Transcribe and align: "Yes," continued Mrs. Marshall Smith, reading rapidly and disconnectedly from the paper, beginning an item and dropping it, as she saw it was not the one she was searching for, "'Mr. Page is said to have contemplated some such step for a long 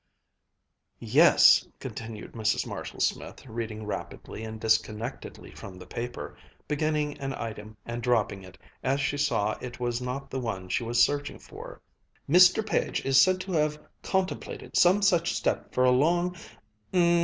"Yes," 0.97 1.67
continued 1.79 2.31
Mrs. 2.31 2.65
Marshall 2.65 3.01
Smith, 3.01 3.45
reading 3.45 3.85
rapidly 3.85 4.43
and 4.43 4.59
disconnectedly 4.59 5.51
from 5.51 5.77
the 5.77 5.85
paper, 5.85 6.35
beginning 6.67 7.19
an 7.19 7.33
item 7.35 7.77
and 7.85 8.01
dropping 8.01 8.41
it, 8.41 8.57
as 8.81 8.99
she 8.99 9.15
saw 9.15 9.55
it 9.61 9.79
was 9.79 10.01
not 10.01 10.31
the 10.31 10.39
one 10.39 10.69
she 10.69 10.83
was 10.83 11.03
searching 11.03 11.37
for, 11.37 11.79
"'Mr. 12.27 12.65
Page 12.67 13.05
is 13.05 13.21
said 13.21 13.39
to 13.41 13.51
have 13.51 13.79
contemplated 14.01 14.75
some 14.75 15.03
such 15.03 15.35
step 15.35 15.71
for 15.71 15.83
a 15.85 15.91
long 15.91 16.35